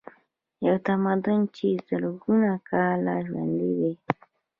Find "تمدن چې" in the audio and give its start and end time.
0.87-1.67